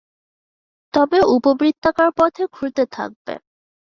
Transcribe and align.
তবে 0.93 1.19
উপবৃত্তাকার 1.35 2.09
পথে 2.17 2.43
ঘুরতে 2.53 2.83
থাকবে। 2.95 3.33